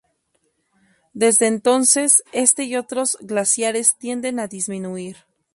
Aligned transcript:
Desde 1.13 1.45
entonces 1.45 2.23
este 2.31 2.63
y 2.63 2.75
otros 2.75 3.19
glaciares 3.21 3.97
tienden 3.99 4.39
a 4.39 4.47
disminuir. 4.47 5.17